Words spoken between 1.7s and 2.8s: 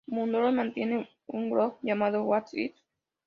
llamado "What if?